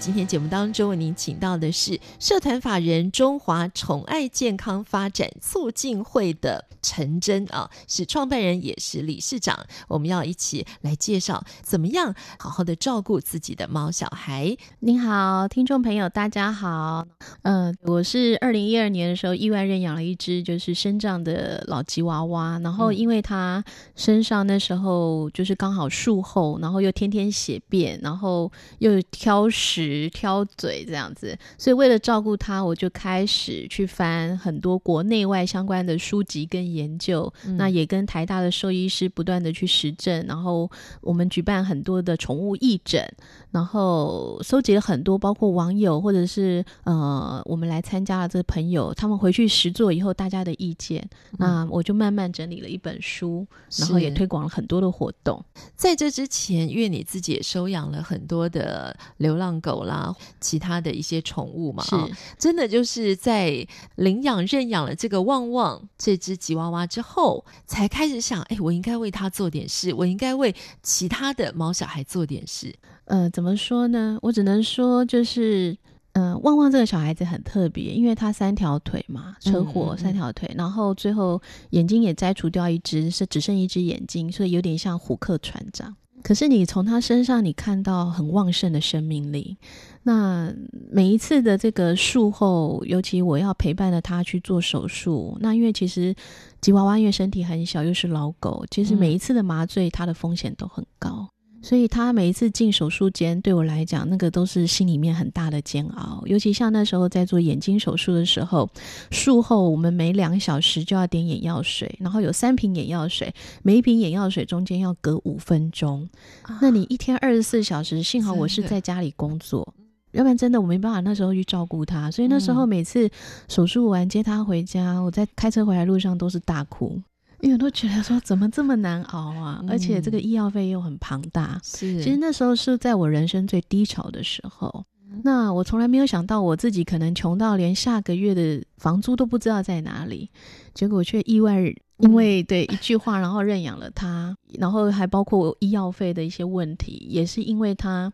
[0.00, 9.66] 今天节目当中，为您请到的是社团法人中华宠爱健康发展促进会的陈真啊，是创办人也是理事长。
[9.88, 14.56] 我们要一起来介绍怎么样好好的照顾自己的猫小孩。
[14.78, 17.06] 您好，听众朋友，大家好。
[17.42, 23.62] 嗯、呃，我是二零一二年的时候意外认养了一只就是生长的老吉娃娃，然后因为它
[23.94, 29.89] 身上那时候就是刚好术后，然后又天天血便，然后又挑食。
[30.10, 37.32] 挑嘴这样子，所以为了照顾他，我就开始去翻很多国内外相关的书籍跟研究。
[37.46, 43.04] 嗯、那也跟台大的兽医师不断的去实证，然后我们举办很多的宠物义诊，
[43.50, 53.46] 然后搜集了很多，包括网友或者是呃我们来参加的这个朋友，他们回去实做以后大家的意见，嗯、那我就慢慢整理了一本书，
[53.78, 55.42] 然后也推广了很多的活动。
[55.74, 59.79] 在这之前，因为你自己也收养了很多的流浪狗。
[59.80, 72.74] 狗啦，其他的一些宠物嘛，是、哦、真的就是在领养认养了这个旺旺这只吉娃娃之后，才开始想，哎，我应该为它做点事，我应该为其他的猫小孩做点事。
[73.04, 74.18] 呃，怎么说呢？
[74.22, 75.76] 我只能说，就是，
[76.12, 85.96] 嗯、呃，旺旺这个小孩子很特别，因为他三条腿嘛，车祸三条腿，嗯嗯嗯，然后最后眼睛也摘除掉一只，是只剩一只眼睛，所以有点像虎克船长。
[86.22, 89.56] 可是你从他身上，你看到很旺盛的生命力。
[90.02, 90.52] 那
[90.90, 96.14] 每一次的这个术后，尤其我要陪伴着他去做手术，那因为其实
[96.60, 101.28] 吉娃娃因为身体很小，又是老狗，其实每一次的麻醉，它的风险都很高。
[101.62, 106.22] 所以他每一次进手术间，对我来讲，那个都是心里面很大的煎熬。
[106.24, 108.68] 尤其像那时候在做眼睛手术的时候，
[109.10, 113.32] 术后我们每两小时就要点眼药水，然后有三瓶眼药水，
[113.62, 116.08] 每一瓶眼药水中间要隔五分钟。
[116.42, 119.74] 啊、那你一天二十四小时，幸好我是在家里工作，
[120.12, 122.10] 要不然真的我没办法那时候去照顾他。
[122.10, 123.08] 所以那时候每次
[123.48, 127.00] 手术完接他回家，我在开车回来路上都是大哭。
[127.40, 131.60] 因为都觉得说怎么这么难熬啊，嗯、而且这个医药费又很庞大。
[131.62, 134.84] 是，其实那时候是在我人生最低潮的时候。
[135.10, 140.28] 嗯、那我从来没有想到我自己可能穷到连下个月的房租都不知道在哪里，
[140.74, 141.60] 结果却意外
[141.98, 148.12] 因为对一句话，然后认养了他，然后还包括我医药费的一些问题，也是因为他。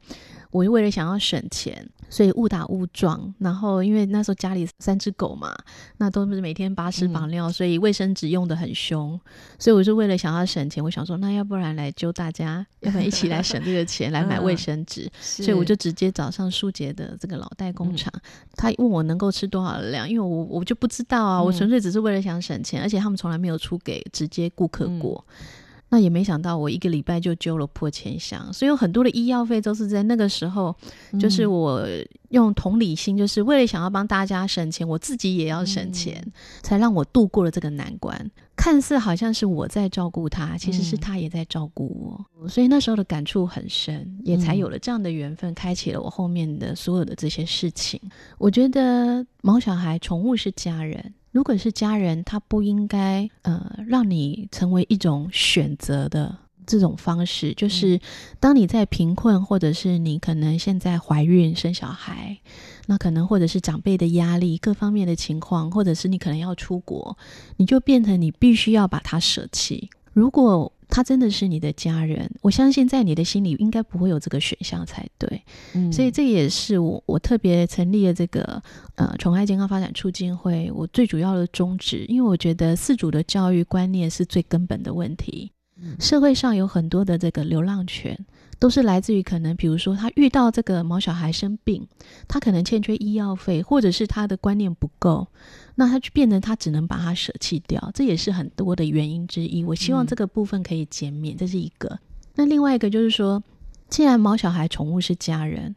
[0.50, 3.34] 我为了想要省钱，所以误打误撞。
[3.38, 5.54] 然后因为那时候家里三只狗嘛，
[5.98, 9.18] 那都是每天把屎把尿，嗯、所以卫生纸用的很凶。
[9.58, 15.02] 所以我是为了想要省钱，我想说，那要不然来揪大家，要不然一起来省这个钱来买卫生纸。
[15.10, 15.10] 嗯、
[15.44, 18.20] 所以我就直接找上舒洁的这个老代工厂，嗯、
[18.56, 25.24] 他问我能够吃多少量，因为我我就不知道啊，我纯粹只是为了想省钱，而且他们从来没有出给直接顾客过。
[25.28, 25.46] 嗯
[25.88, 30.74] 那也没想到，我一个礼拜就揪了破千箱，所以有很多的医药费都是在那个时候，
[31.12, 31.86] 嗯、就是我
[32.30, 36.32] 用同理心，就是为了想要帮大家省钱，我自己也要省钱，嗯、
[36.62, 38.30] 才让我度过了这个难关。
[38.56, 48.00] 看似好像是我在照顾他，其实是他也在照顾我，嗯、所以那时候的感触很深，也才有了这样的缘分，开启了我后面的所有的这些事情。
[48.38, 51.14] 我觉得毛小孩、宠物是家人。
[51.36, 56.34] 如果是家人，他不应该呃让你成为一种选择的
[56.66, 57.52] 这种方式。
[57.52, 58.00] 就是
[58.40, 62.38] 当你在贫困，或者是你可能现在怀孕生小孩，
[62.86, 67.18] 那可能或者是长辈的压力各方面的情况，或者是你可能要出国，
[67.58, 69.90] 你就变成你必须要把它舍弃。
[70.14, 75.42] 如果他真的是你的家人，我相信在你的心里应该不会有这个选项才对。
[75.74, 78.62] 嗯，所以这也是我我特别成立了这个
[78.94, 85.50] 呃宠爱健康发展促进会，我最主要的宗旨，因为我觉得饲主的教育观念是最根本的问题。
[85.80, 88.18] 嗯，社会上有很多的这个流浪犬。
[88.58, 91.86] 都是来自于可能，比如说他遇到这个毛小孩生病，
[92.26, 95.26] 他可能欠缺医药费，或者是他的观念不够，
[95.74, 99.62] 那他就变成他只能把它舍弃掉，这也是很多的原因之一。
[99.64, 101.98] 我希望这个部分可以减免，嗯、这是一个。
[102.34, 103.42] 那另外一个就是说，
[103.88, 105.74] 既然毛小孩、宠物是家人，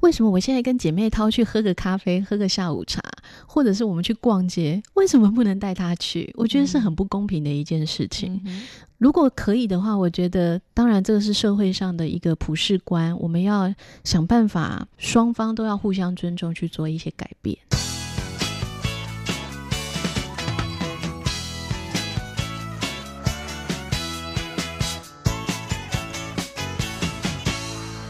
[0.00, 3.02] 为什么我现在跟姐妹淘去喝个咖啡、喝个下午茶，
[3.46, 6.32] 或者是我们去逛街，为什么不能带他去？
[6.36, 8.40] 我觉得是很不公平的一件事情。
[8.46, 8.62] 嗯、
[8.96, 17.58] 如果可以的话，我觉得当然这个是社会上的一个普世观，我们要想办法，双方都要互相尊重，去做一些改变。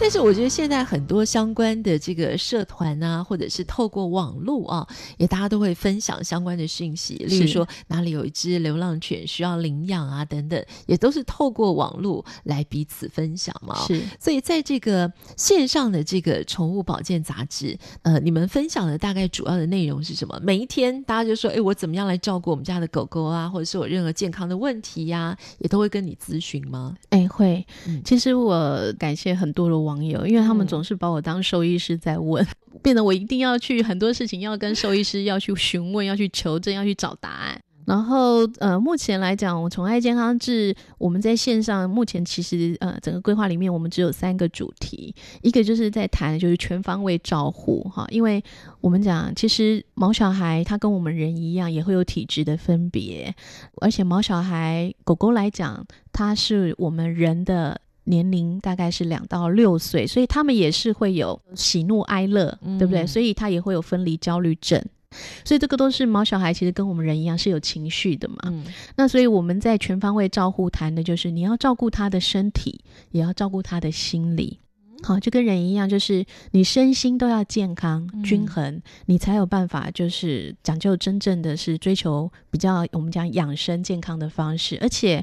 [0.08, 4.88] 但是我觉得现在很多相关的这个社团啊，或者是透过网络啊，
[5.18, 13.86] 也大家都会分享相关的讯息，例如说哪里有一只流浪犬需要领养啊等等，也都是透过网络来彼此分享嘛。
[13.86, 20.40] 是，所以在这个线上的这个宠物保健杂志，呃，你们分享的大概主要的内容是什么？
[20.42, 26.96] 每一天大家就说，哎，我怎么样来照顾我们家的狗狗啊，或者是我任何健康的问题呀、啊，也都会跟你咨询吗？
[27.10, 27.62] 哎，会。
[27.86, 29.97] 嗯其实我感谢很多的网。
[29.98, 37.60] 朋友，因为他们总是把我当兽医师在问，嗯、 变得我一定要去很多事情要跟兽医师要去询问，要去求证，要去找答案。
[37.84, 48.44] 然后，呃，目前来讲，我宠爱健康志我们在线上目前其实呃整个规划里面，我们只有三个主题，一个就是在谈就是全方位照护哈，因为
[48.82, 53.34] 我们讲其实毛小孩他跟我们人一样，也会有体质的分别，
[53.80, 57.80] 而且毛小孩狗狗来讲，它是我们人的。
[58.08, 63.06] 年龄大概是两到六岁，所以他们也是会有喜怒哀乐，嗯、对不对？
[63.06, 64.82] 所以他也会有分离焦虑症，
[65.44, 68.36] 所以这个都是毛小孩，其实跟我们人一样是有情绪的嘛。
[68.44, 68.64] 嗯、
[68.96, 74.58] 那所以我们在全方位照护谈的就是你要照顾他的身体，也要照顾他的心理。
[75.02, 85.22] 好，就跟人一样，就是你身心都要健康均衡，嗯、你才有办法，就是讲究真正的是追求比较我们讲养生健康的方式，而且。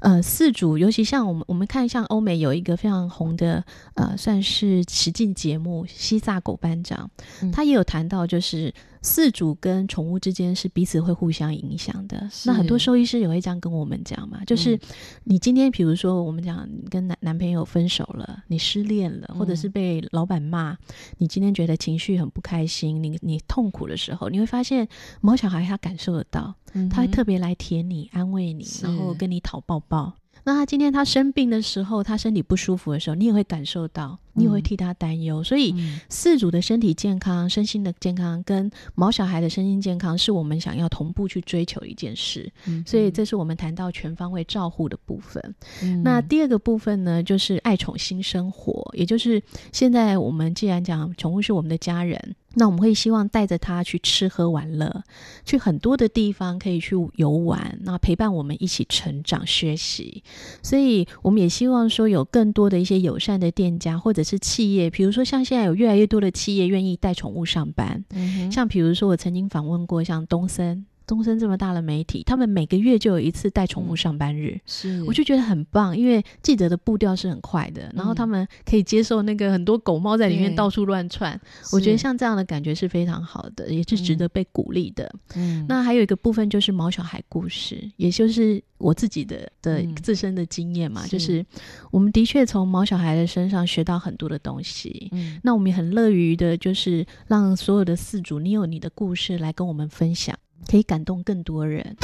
[0.00, 3.64] 呃，四主尤其像我们，我们看像欧美有一个非常红的，
[3.94, 7.10] 呃，算是实境节目《西萨狗班长》，
[7.42, 12.28] 嗯，他也有谈到，就是四主跟宠物之间是彼此会互相影响的。
[12.44, 14.78] 那很多兽医师也会这样跟我们讲嘛，就是
[15.24, 20.76] 你今天比如说我们讲跟男男朋友分手了，你失恋了，或者是被老板骂，
[21.18, 24.88] 你今天觉得情绪很不开心，你你痛苦的时候，你会发现
[25.20, 26.54] 毛小孩他感受得到。
[26.88, 30.14] 他会特别来舔你、安慰你，然后跟你讨抱抱。
[30.42, 35.42] 那他今天他生病的时候，他身体不舒服的时候，你也会感受到，你也会替他担忧。
[35.42, 35.74] 嗯、所以，
[36.08, 42.50] 四主的身体健康、身心的健康，跟毛小孩的身心健康，是我们想要同步去追求一件事。
[42.66, 45.54] 嗯、所以，这是我们谈到全方位照护的部分。
[45.82, 49.42] 嗯、那第二个部分呢，就是爱宠新生活，也就是
[49.72, 52.34] 现在我们既然讲宠物是我们的家人。
[52.54, 55.04] 那我们会希望带着他去吃喝玩乐，
[55.44, 60.22] 去很多的地方可以去游玩，那陪伴我们一起成长学习。
[60.62, 70.86] 所以我们也希望说有更多的一些友善的店家或者是企业，比如说像现在有越来越多的企业愿意带宠物上班，嗯，像比如说我曾经访问过像东森。
[71.10, 81.38] 东森这么大的媒体，他们每个月就有一次带宠物上班日，是，我就觉得很棒，因为记者的步调是很快的，然后他们可以接受那个很多狗猫在里面到处乱窜，
[81.72, 85.12] 我觉得像这样的感觉是非常好的，也是值得被鼓励的。
[85.34, 91.44] 嗯，那还有一个部分就是毛小孩故事，也就是我自己的的自身的经验嘛，就是
[91.90, 95.08] 我们的确从毛小孩的身上学到很多的东西。
[95.10, 100.38] 嗯，那我们也很乐于的，就是让所有的饲主，你有你的故事来跟我们分享。
[100.66, 101.96] 可以感动更多人。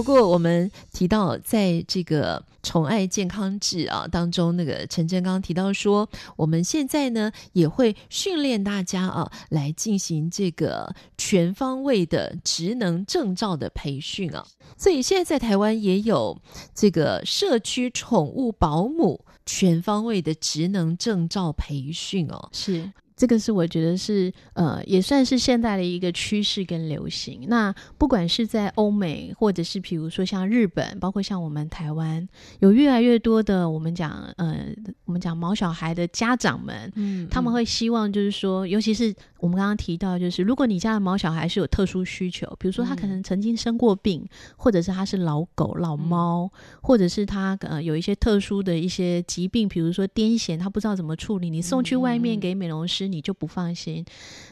[0.00, 14.46] 不过，我们提到在这个宠爱健康志啊当中，那个陈真刚刚提到说，我们现在呢也会训练大家啊来进行这个全方位的职能证照的培训啊。
[14.78, 16.40] 所以现在在台湾也有
[16.74, 22.90] 这个社区宠物保姆全方位的职能证照培训哦，是。
[23.20, 27.44] 这个是我觉得是呃，也算是现代的一个趋势跟流行。
[27.48, 32.26] 那不管是在欧美，或者是比如说像日本，包括像我们台湾，
[32.60, 34.64] 有越来越多的我们讲呃，
[35.04, 46.50] 我们讲毛小孩的家长们，嗯，他们会希望就是说，尤其是我们刚刚提到，就是如果你家的毛小孩是有特殊需求，比如说他可能曾经生过病，或者是他是老狗、老猫，
[46.80, 53.09] 或者是他呃有一些特殊的一些疾病，比如说癫痫，他不知道怎么处理，你送去外面给美容师。
[53.10, 54.04] 你就不放心，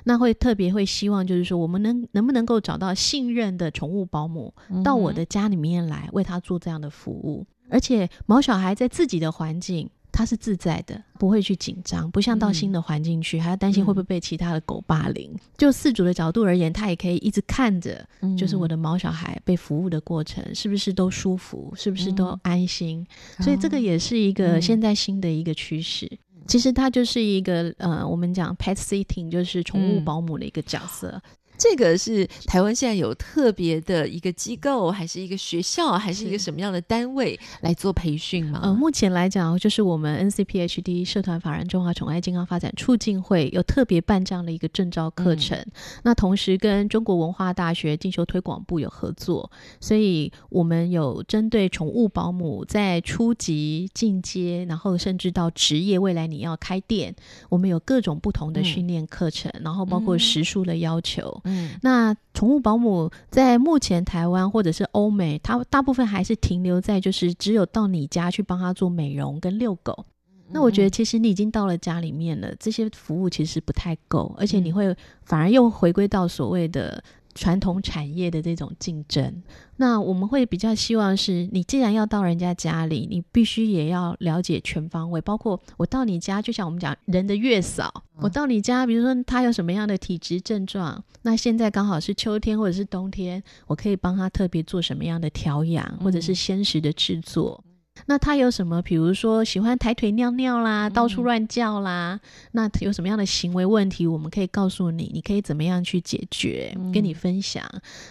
[0.05, 4.53] 那会特别会希望，就是说，我们能能不能够找到信任的宠物保姆
[4.85, 9.89] 到我的家里面来为他做这样的服务，而且毛小孩在自己的环境。
[10.11, 15.31] 他是自在的，不会去紧张，不像到新的环境去，嗯、还要担心会不会被其他的狗霸凌。
[15.33, 18.05] 嗯、就饲主的角度而言，他也可以一直看着，
[18.37, 23.07] 就是我的毛小孩被服务的过程，是不是都舒服，是不是都安心？
[23.37, 26.11] 嗯、所以这个也是一个现在新的一个趋势。
[26.49, 31.11] 嗯、其实它就是一个呃，我们讲 pet sitting，就是宠物保姆的一个角色。
[31.11, 31.23] 嗯
[31.59, 38.61] 这个是台湾现在有特别的一个机构，还是一个学校，还是一个什么样的单位来做培训吗？
[38.63, 45.59] 呃，目前来讲，就是我们 NCPHD 社团法人中华宠爱健康发展促进会有特别办这样的一个证照课程。
[45.59, 45.73] 嗯、
[46.05, 49.51] 那同时跟中国文化大学进修推广部有合作，
[49.81, 57.15] 所以我们有针对宠物保姆在初级、进阶，然后甚至到职业，未来你要开店，
[57.49, 61.41] 我们有各种不同的训练课程，嗯、然后包括时数的要求。
[61.45, 61.48] 嗯，
[61.83, 70.05] 那宠物保姆在目前台湾或者是欧美，它大部分还是停留在就是只有到你家去帮他做美容跟遛狗。
[70.51, 77.03] 那我觉得其实你已经到了家里面了，这些服务其实不太够，而且你会反而又回归到所谓的。
[77.35, 79.43] 传统产业的这种竞争，
[79.77, 97.63] 那我们会比较希望是，你既然要到人家家里，你必须也要了解全方位，包括我到你家，就像我们讲人的月嫂，我到你家，比如说他有什么样的体质症状，那现在刚好是秋天或者是冬天，我可以帮他特别做什么样的调养，或者是鲜食的制作。
[98.11, 98.81] 那他有什么？
[98.81, 104.07] 比如说喜欢抬腿尿尿啦，到处乱叫啦，嗯、那有什么样的行为问题？
[104.07, 107.63] 我们可以告诉你，你可以怎么样去解决，嗯、跟你分享。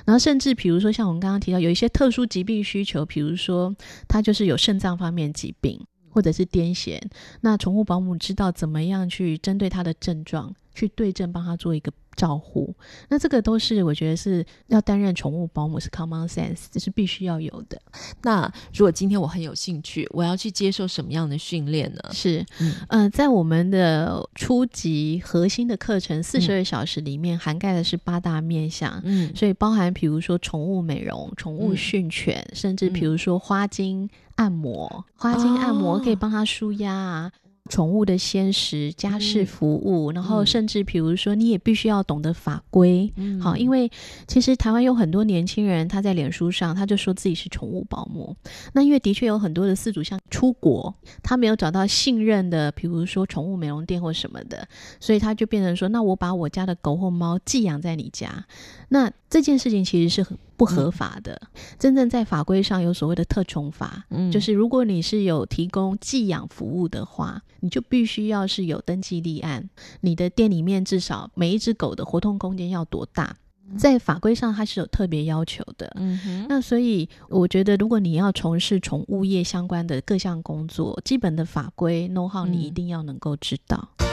[0.06, 3.75] 然后甚至比如说像我们刚刚提到，有一些特殊疾病需求，比如说
[4.08, 7.01] 他就是有肾脏方面疾病，或者是癫痫，
[7.42, 11.92] 那宠物保姆知道怎么样去针对他的症状去对症，帮他做一个。
[12.18, 12.76] 照护，
[13.08, 17.80] 那这个都是我觉得是要担任宠物保姆是 common sense，这是必须要有的。
[18.24, 22.02] 那如果今天我很有兴趣，我要去接受什么样的训练呢？
[22.12, 37.32] 是，嗯、呃，在我们的初级核心的课程四十二小时里面，涵盖的是八大面向，嗯，所以包含比如说宠物美容、宠物训犬，嗯、甚至比如说花精按摩，嗯、花精按摩可以帮他舒压啊。
[37.32, 43.90] 哦宠物的鲜食、家事服务，嗯、然后甚至比如说，你也必须要懂得法规，嗯、好，因为
[44.28, 48.36] 其实台湾有很多年轻人，他在脸书上他就说自己是宠物保姆。
[48.74, 54.68] 那因为的确有很多的饲主像出国，他没有找到信任的，比如说宠物美容店或什么的，
[55.00, 58.46] 所以他就变成说，那我把我家的狗或猫寄养在你家，
[58.90, 60.38] 那这件事情其实是很。
[60.58, 69.70] 不合法的，嗯、真正在法规上有所谓的特宠法，嗯，就是如果你是有提供寄养服务的话，你就必须要是有登记立案，
[70.02, 73.36] 你的店里面至少每一只狗的活动空间要多大，
[73.78, 83.90] 在法规上它是有特别要求的，嗯哼，那所以我觉得如果你要从事宠物业相关的各项工作，基本的法规 know how 你一定要能够知道。
[84.00, 84.07] 嗯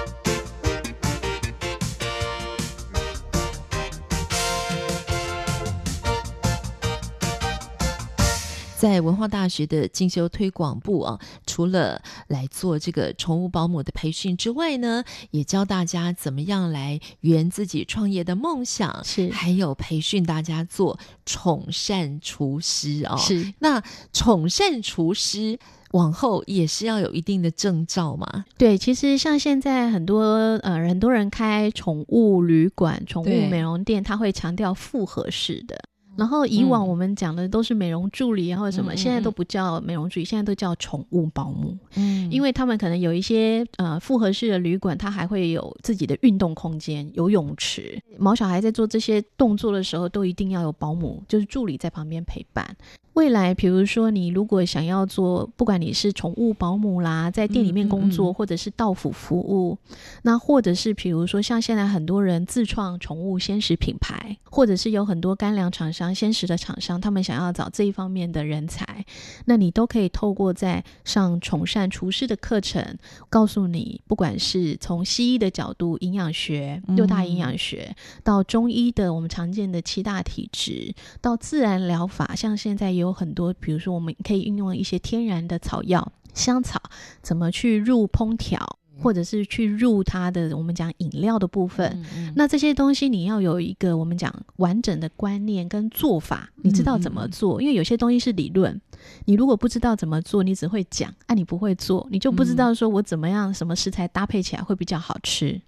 [8.85, 23.17] 在文化大学的进修推广部啊，除了来做这个宠物保姆的培训之外呢，也教大家怎么样来圆自己创业的梦想，是还有培训大家做宠善厨师哦。
[23.17, 25.59] 是那宠善厨师
[25.93, 28.45] 往后也是要有一定的证照嘛？
[28.59, 35.75] 对，其实像现在很多呃很多人开宠物旅馆、宠物美容店，他会强调复合式的。
[36.16, 41.76] 然后以往我们讲的都是美容助理，然后什么，嗯、现在都不叫美容助理，现在都叫宠物保姆。
[41.97, 48.00] 嗯，因为他们可能有一些呃复合式的旅馆，它还会有自己的运动空间，游泳池。
[48.18, 52.76] 毛小孩在做这些动作的时候，都一定要有保姆，就是助理在旁边陪伴。
[53.14, 59.78] 未来，比如说你如果想要做，不管你是宠物保姆啦，在店里面工作，嗯嗯嗯、或者是到府服务，
[60.23, 69.06] 那或者是比如说像现在很多人自创宠物鲜食品牌，或者是有很多干粮厂商、鲜食的厂商，他们想要找这一方面的人才，
[69.44, 72.99] 那你都可以透过在上宠善厨师的课程，
[73.30, 83.04] 告诉你，不管是从西医的角度，营养学六大营养学，嗯、到中医的我们常见的七大体质，到自然疗法，像现在有。
[83.05, 86.81] 有很多，比如说我们可以运用一些天然的草药、香草，
[87.23, 91.91] 怎么去入烹调，或者是去入它的我们讲饮料的部分。
[91.95, 97.61] 嗯嗯、那这些东西你要有一个我们讲完整的观念跟做法，你知道怎么做？
[97.61, 98.81] 因为有些东西是理论，
[99.27, 105.61] 你如果不知道怎么做，你只会讲，啊，你不会做，你就不知道说我怎么样什么食材搭配起来会比较好吃。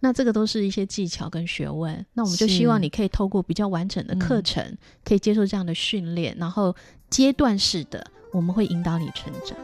[0.00, 2.04] 那这个都是一些技巧跟学问。
[2.14, 6.74] 那我们就希望你可以透过比较完整的课程可以接受这样的训练然后
[7.10, 9.56] 阶段式的我们会引导你成长。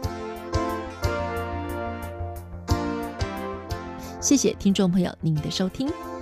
[4.20, 6.13] 谢谢听众朋友您的收听。